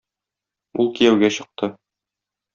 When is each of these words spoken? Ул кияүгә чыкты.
Ул 0.83 0.89
кияүгә 0.95 1.31
чыкты. 1.37 1.71